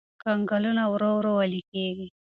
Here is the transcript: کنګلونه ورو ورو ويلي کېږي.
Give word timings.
کنګلونه 0.21 0.83
ورو 0.91 1.11
ورو 1.17 1.31
ويلي 1.37 1.61
کېږي. 1.71 2.07